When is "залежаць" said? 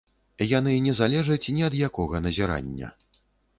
1.01-1.51